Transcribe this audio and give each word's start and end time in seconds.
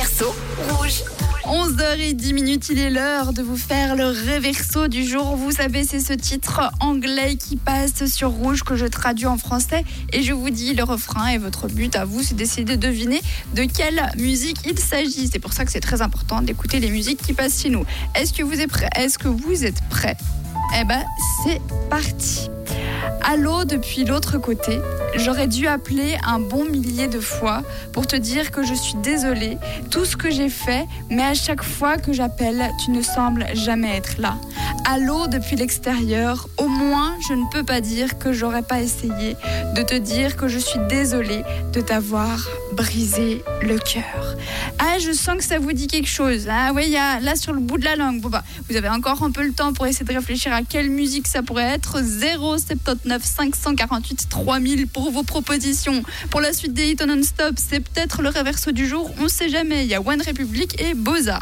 réverso 0.00 0.34
rouge. 0.70 1.02
11h10 1.44 2.32
minutes, 2.32 2.68
il 2.70 2.78
est 2.78 2.88
l'heure 2.88 3.34
de 3.34 3.42
vous 3.42 3.56
faire 3.56 3.96
le 3.96 4.06
réverso 4.06 4.88
du 4.88 5.04
jour. 5.04 5.36
Vous 5.36 5.50
savez, 5.50 5.84
c'est 5.84 6.00
ce 6.00 6.14
titre 6.14 6.70
anglais 6.80 7.36
qui 7.36 7.56
passe 7.56 8.06
sur 8.06 8.30
rouge 8.30 8.62
que 8.62 8.76
je 8.76 8.86
traduis 8.86 9.26
en 9.26 9.36
français 9.36 9.84
et 10.12 10.22
je 10.22 10.32
vous 10.32 10.48
dis 10.48 10.74
le 10.74 10.84
refrain 10.84 11.28
et 11.28 11.38
votre 11.38 11.68
but 11.68 11.96
à 11.96 12.06
vous, 12.06 12.22
c'est 12.22 12.34
d'essayer 12.34 12.64
de 12.64 12.76
deviner 12.76 13.20
de 13.54 13.64
quelle 13.64 14.10
musique 14.16 14.58
il 14.64 14.78
s'agit. 14.78 15.28
C'est 15.30 15.38
pour 15.38 15.52
ça 15.52 15.66
que 15.66 15.72
c'est 15.72 15.80
très 15.80 16.00
important 16.00 16.40
d'écouter 16.40 16.80
les 16.80 16.90
musiques 16.90 17.20
qui 17.20 17.34
passent 17.34 17.60
chez 17.60 17.68
nous. 17.68 17.84
Est-ce 18.14 18.32
que 18.32 18.42
vous 18.42 18.58
êtes 18.58 18.70
prêts? 18.70 18.88
Est-ce 18.96 19.18
que 19.18 19.28
vous 19.28 19.64
êtes 19.64 19.82
prêts? 19.90 20.16
Eh 20.80 20.84
ben, 20.84 21.04
c'est 21.44 21.60
parti. 21.90 22.48
Allô 23.22 23.64
depuis 23.64 24.04
l'autre 24.04 24.38
côté, 24.38 24.78
j'aurais 25.16 25.46
dû 25.46 25.66
appeler 25.66 26.16
un 26.26 26.40
bon 26.40 26.64
millier 26.64 27.08
de 27.08 27.20
fois 27.20 27.62
pour 27.92 28.06
te 28.06 28.16
dire 28.16 28.50
que 28.50 28.62
je 28.64 28.74
suis 28.74 28.96
désolée, 28.96 29.58
tout 29.90 30.04
ce 30.04 30.16
que 30.16 30.30
j'ai 30.30 30.48
fait, 30.48 30.86
mais 31.10 31.22
à 31.22 31.34
chaque 31.34 31.62
fois 31.62 31.96
que 31.96 32.12
j'appelle, 32.12 32.70
tu 32.84 32.90
ne 32.90 33.02
sembles 33.02 33.46
jamais 33.54 33.96
être 33.96 34.18
là. 34.18 34.36
Allô 34.88 35.26
depuis 35.26 35.56
l'extérieur, 35.56 36.48
au 36.56 36.66
moins 36.66 37.14
je 37.28 37.34
ne 37.34 37.44
peux 37.52 37.62
pas 37.62 37.80
dire 37.80 38.18
que 38.18 38.32
j'aurais 38.32 38.62
pas 38.62 38.80
essayé 38.80 39.36
de 39.76 39.82
te 39.82 39.94
dire 39.94 40.36
que 40.36 40.48
je 40.48 40.58
suis 40.58 40.80
désolée 40.88 41.42
de 41.72 41.80
t'avoir 41.80 42.48
brisé 42.72 43.44
le 43.62 43.78
cœur. 43.78 44.36
Je 45.00 45.12
sens 45.12 45.38
que 45.38 45.44
ça 45.44 45.58
vous 45.58 45.72
dit 45.72 45.86
quelque 45.86 46.08
chose. 46.08 46.46
Ah 46.50 46.72
oui, 46.74 46.82
il 46.86 46.92
y 46.92 46.96
a 46.96 47.20
là 47.20 47.34
sur 47.34 47.54
le 47.54 47.60
bout 47.60 47.78
de 47.78 47.84
la 47.84 47.96
langue. 47.96 48.20
Bon 48.20 48.28
bah, 48.28 48.44
vous 48.68 48.76
avez 48.76 48.88
encore 48.90 49.22
un 49.22 49.30
peu 49.30 49.42
le 49.42 49.52
temps 49.52 49.72
pour 49.72 49.86
essayer 49.86 50.04
de 50.04 50.12
réfléchir 50.12 50.52
à 50.52 50.62
quelle 50.62 50.90
musique 50.90 51.26
ça 51.26 51.42
pourrait 51.42 51.62
être. 51.64 52.02
079 52.02 53.24
548 53.24 54.28
3000 54.28 54.86
pour 54.88 55.10
vos 55.10 55.22
propositions. 55.22 56.02
Pour 56.30 56.42
la 56.42 56.52
suite 56.52 56.74
des 56.74 56.90
hits 56.90 57.06
non-stop, 57.06 57.54
c'est 57.56 57.80
peut-être 57.80 58.20
le 58.20 58.28
réverso 58.28 58.72
du 58.72 58.86
jour. 58.86 59.10
On 59.18 59.28
sait 59.28 59.48
jamais. 59.48 59.84
Il 59.84 59.88
y 59.88 59.94
a 59.94 60.02
One 60.02 60.20
Republic 60.20 60.80
et 60.82 60.92
Boza. 60.92 61.40